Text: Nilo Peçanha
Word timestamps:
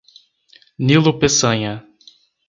Nilo 0.79 1.13
Peçanha 1.19 1.85